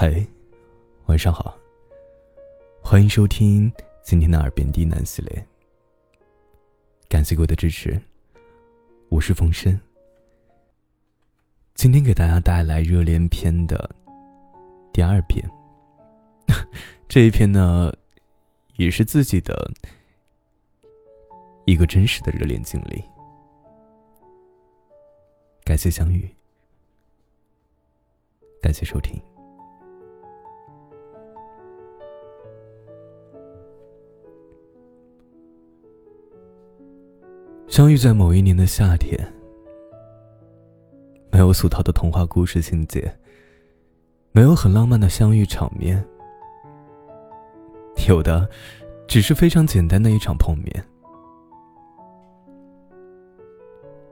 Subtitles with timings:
[0.00, 0.24] 嗨，
[1.06, 1.58] 晚上好。
[2.80, 3.68] 欢迎收听
[4.00, 5.44] 今天的耳边低喃系列。
[7.08, 8.00] 感谢各位的支持，
[9.08, 9.76] 我是风声。
[11.74, 13.90] 今天给大家带来热恋篇的
[14.92, 15.44] 第二篇。
[17.08, 17.92] 这一篇呢，
[18.76, 19.68] 也是自己的
[21.66, 23.02] 一个真实的热恋经历。
[25.64, 26.32] 感谢相遇，
[28.62, 29.20] 感谢收听。
[37.78, 39.16] 相遇在某一年的夏天，
[41.30, 43.16] 没有俗套的童话故事情节，
[44.32, 46.04] 没有很浪漫的相遇场面，
[48.08, 48.50] 有的
[49.06, 50.84] 只是非常简单的一场碰面。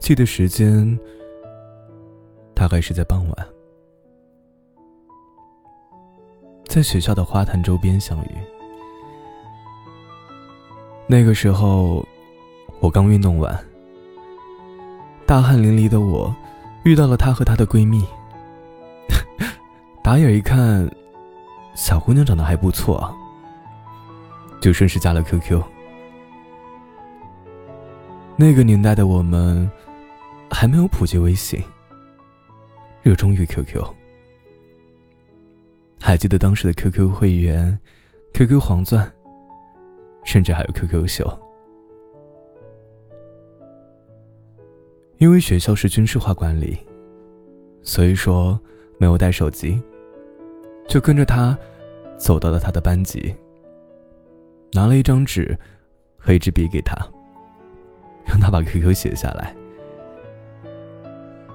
[0.00, 0.98] 记得时间
[2.56, 3.48] 大概是在傍晚，
[6.64, 8.30] 在学校的花坛周边相遇。
[11.06, 12.04] 那个时候。
[12.82, 13.56] 我刚运动完，
[15.24, 16.34] 大汗淋漓的我，
[16.82, 18.04] 遇到了她和她的闺蜜。
[20.02, 20.90] 打眼一看，
[21.76, 23.08] 小姑娘长得还不错，
[24.60, 25.62] 就顺势加了 QQ。
[28.34, 29.70] 那个年代的我们，
[30.50, 31.62] 还没有普及微信，
[33.00, 33.80] 热衷于 QQ。
[36.00, 37.78] 还记得当时的 QQ 会员、
[38.34, 39.08] QQ 黄钻，
[40.24, 41.41] 甚至还有 QQ 秀。
[45.22, 46.76] 因为学校是军事化管理，
[47.80, 48.58] 所以说
[48.98, 49.80] 没有带手机，
[50.88, 51.56] 就跟着他
[52.18, 53.32] 走到了他的班级，
[54.72, 55.56] 拿了一张纸
[56.18, 56.96] 和一支笔给他，
[58.24, 59.54] 让他把 QQ 写下来。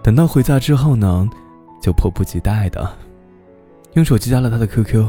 [0.01, 1.29] 等到回家之后呢，
[1.81, 2.89] 就迫不及待的
[3.95, 5.05] 用手机加了他的 QQ。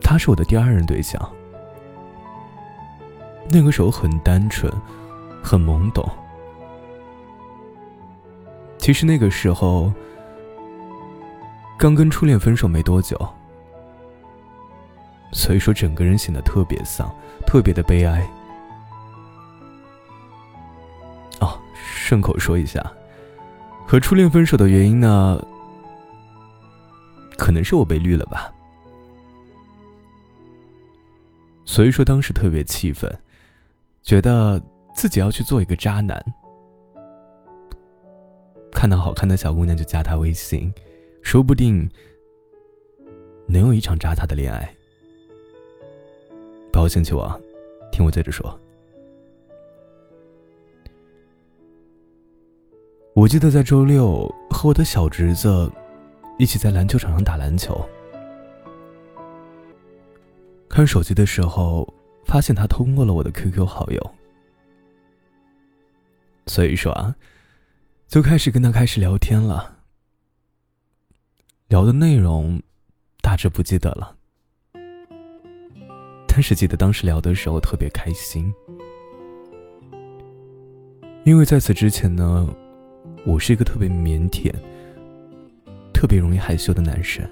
[0.00, 1.20] 他是我的第二任对象，
[3.50, 4.72] 那个时候很单纯。
[5.44, 6.10] 很懵懂。
[8.78, 9.92] 其实那个时候，
[11.78, 13.16] 刚跟初恋分手没多久，
[15.32, 17.14] 所以说整个人显得特别丧，
[17.46, 18.26] 特别的悲哀。
[21.40, 22.82] 哦，顺口说一下，
[23.86, 25.40] 和初恋分手的原因呢，
[27.36, 28.50] 可能是我被绿了吧。
[31.66, 33.18] 所以说当时特别气愤，
[34.02, 34.60] 觉得。
[34.94, 36.24] 自己要去做一个渣男，
[38.72, 40.72] 看到好看的小姑娘就加她微信，
[41.20, 41.86] 说不定
[43.46, 44.72] 能有一场渣她的恋爱。
[46.72, 47.40] 不要嫌弃我，
[47.92, 48.58] 听我接着说。
[53.14, 55.70] 我记得在周六和我的小侄子
[56.38, 57.80] 一起在篮球场上打篮球，
[60.68, 61.86] 看手机的时候
[62.24, 64.10] 发现他通过了我的 QQ 好友。
[66.46, 67.14] 所以说啊，
[68.08, 69.78] 就开始跟他开始聊天了。
[71.68, 72.62] 聊的内容
[73.20, 74.16] 大致不记得了，
[76.28, 78.52] 但是记得当时聊的时候特别开心，
[81.24, 82.48] 因为在此之前呢，
[83.24, 84.52] 我是一个特别腼腆、
[85.92, 87.28] 特别容易害羞的男生。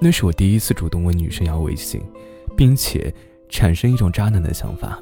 [0.00, 2.02] 那是我第一次主动问女生要微信，
[2.56, 3.14] 并且
[3.48, 5.00] 产生一种渣男的想法。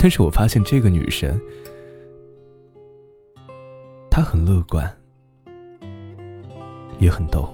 [0.00, 1.38] 但是我发现这个女生，
[4.08, 4.88] 她很乐观，
[7.00, 7.52] 也很逗，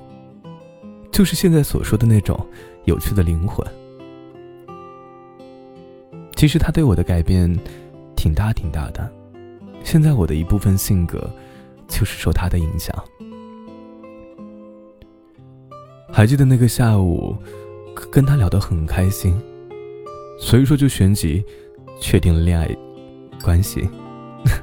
[1.11, 2.47] 就是现在所说的那种
[2.85, 3.67] 有趣的灵魂。
[6.37, 7.51] 其实她对我的改变
[8.15, 9.11] 挺大挺大的，
[9.83, 11.19] 现在我的一部分性格
[11.89, 12.95] 就是受她的影响。
[16.13, 17.35] 还记得那个下午，
[18.13, 19.35] 跟她聊得很开心，
[20.39, 21.43] 所以说就旋即。
[22.01, 22.69] 确定了恋爱
[23.43, 23.89] 关系，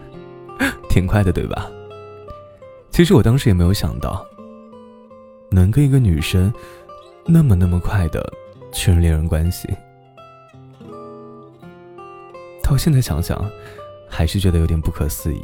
[0.90, 1.70] 挺快的，对吧？
[2.90, 4.26] 其实我当时也没有想到，
[5.50, 6.54] 能跟一个女生
[7.26, 8.22] 那么那么快的
[8.72, 9.68] 确认恋人关系。
[12.64, 13.44] 到现在想想，
[14.08, 15.42] 还是觉得有点不可思议。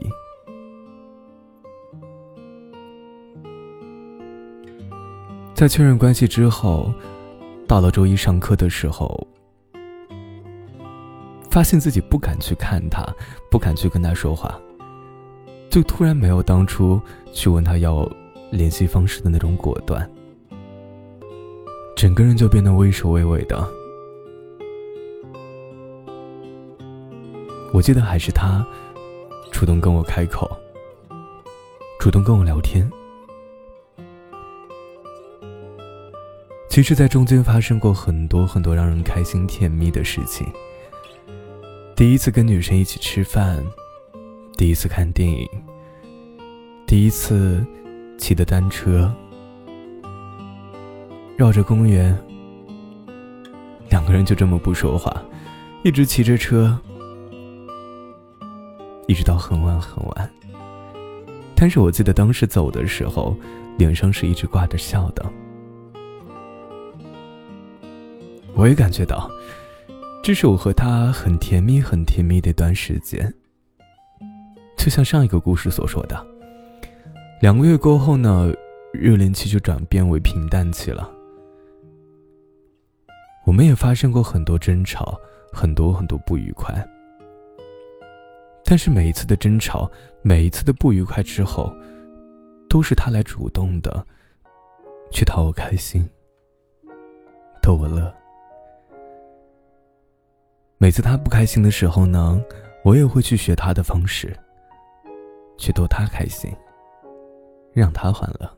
[5.53, 6.93] 在确认关系之后，
[7.67, 9.27] 到了周一上课的时候。
[11.49, 13.05] 发现自己不敢去看他，
[13.49, 14.59] 不敢去跟他说话，
[15.69, 17.01] 就突然没有当初
[17.31, 18.07] 去问他要
[18.51, 20.07] 联系方式的那种果断，
[21.95, 23.67] 整个人就变得畏首畏尾的。
[27.73, 28.65] 我记得还是他
[29.51, 30.49] 主动跟我开口，
[31.99, 32.89] 主动跟我聊天。
[36.69, 40.47] 其实，在中间发生过很多很多让人开心甜蜜的事情。
[41.97, 43.65] 第一次跟女生一起吃饭，
[44.55, 45.49] 第一次看电影，
[46.85, 47.65] 第一次
[48.19, 49.11] 骑的单车，
[51.35, 52.15] 绕着公园，
[53.89, 55.11] 两个人就这么不说话，
[55.83, 56.79] 一直骑着车，
[59.07, 60.31] 一直到很晚很晚。
[61.55, 63.35] 但是我记得当时走的时候，
[63.79, 65.25] 脸上是一直挂着笑的。
[68.53, 69.27] 我也感觉到，
[70.27, 73.33] 这是我和他很甜蜜、很甜蜜的一段时间。
[74.77, 76.27] 就像上一个故事所说的，
[77.39, 78.51] 两个月过后呢，
[78.91, 81.09] 热恋期就转变为平淡期了。
[83.45, 85.17] 我们也发生过很多争吵，
[85.53, 86.75] 很多很多不愉快。
[88.65, 89.89] 但是每一次的争吵，
[90.23, 91.73] 每一次的不愉快之后，
[92.69, 94.05] 都是他来主动的，
[95.09, 96.05] 去讨我开心，
[97.61, 98.13] 逗我乐。
[100.79, 102.39] 每次他不开心的时候呢，
[102.83, 104.37] 我也会去学他的方式，
[105.57, 106.51] 去逗他开心，
[107.73, 108.49] 让他欢乐。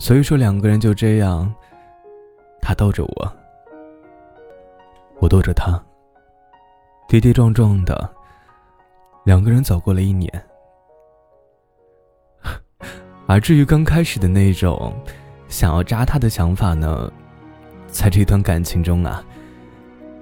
[0.00, 1.54] 所以说，两个人就这样，
[2.60, 3.32] 他逗着我，
[5.20, 5.80] 我逗着他，
[7.06, 8.12] 跌跌撞撞的，
[9.24, 10.28] 两个人走过了一年。
[13.28, 14.92] 而至于刚开始的那种
[15.46, 17.12] 想要扎他的想法呢？
[17.90, 19.24] 在这段感情中啊，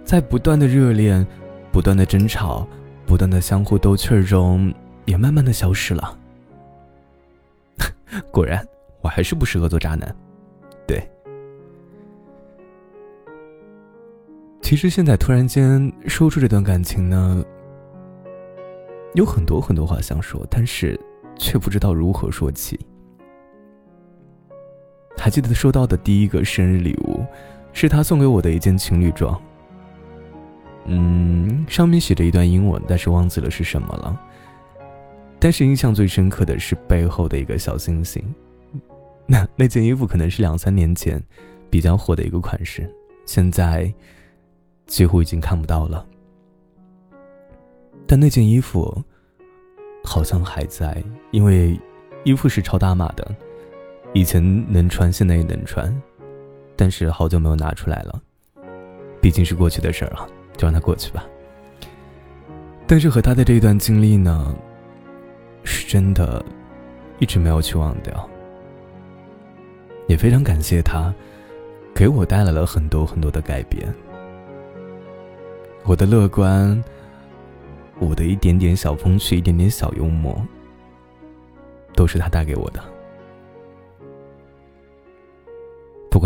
[0.05, 1.25] 在不断的热恋、
[1.71, 2.67] 不断的争吵、
[3.07, 4.73] 不断的相互斗气儿中，
[5.05, 6.19] 也慢慢的消失了。
[8.33, 8.67] 果然，
[9.01, 10.15] 我还是不适合做渣男。
[10.87, 11.07] 对，
[14.63, 17.45] 其实现在突然间说出这段感情呢，
[19.15, 20.99] 有很多很多话想说，但是
[21.37, 22.81] 却不知道如何说起。
[25.19, 27.25] 还记得收到的第一个生日礼物。
[27.73, 29.41] 是他送给我的一件情侣装。
[30.87, 34.21] 嗯，上面写着一段英文，但是忘记了是什么了。
[35.39, 38.23] 但是印象最深刻的是背后的一个小星星。
[39.27, 41.23] 那那件衣服可能是两三年前
[41.69, 42.91] 比较火的一个款式，
[43.27, 43.93] 现在
[44.87, 46.05] 几乎已经看不到了。
[48.07, 49.05] 但那件衣服
[50.03, 51.79] 好像还在，因为
[52.25, 53.37] 衣服是超大码的，
[54.15, 54.43] 以前
[54.73, 55.95] 能穿，现在也能穿。
[56.81, 58.23] 但是好久没有拿出来了，
[59.21, 61.27] 毕竟是过去的事儿了，就让它过去吧。
[62.87, 64.55] 但是和他的这段经历呢，
[65.65, 66.43] 是真的，
[67.19, 68.31] 一直没有去忘掉。
[70.07, 71.13] 也非常感谢他，
[71.93, 73.93] 给我带来了很多很多的改变。
[75.83, 76.81] 我的乐观，
[77.99, 80.41] 我的一点点小风趣，一点点小幽默，
[81.93, 82.81] 都是他带给我的。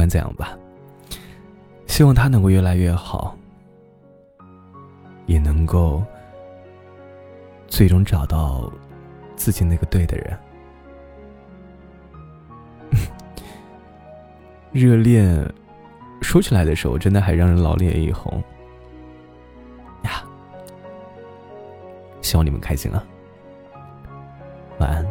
[0.03, 0.59] 管怎样吧，
[1.87, 3.37] 希望他能够越来越好，
[5.27, 6.03] 也能够
[7.69, 8.69] 最终找到
[9.37, 10.37] 自己那个对的人。
[14.73, 15.49] 热恋
[16.21, 18.43] 说起来的时候，真的还让人老脸一红
[20.03, 20.25] 呀！
[22.23, 23.05] 希望你们开心啊！
[24.81, 25.07] 晚安